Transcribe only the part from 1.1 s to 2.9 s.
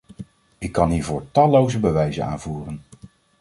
talloze bewijzen aanvoeren.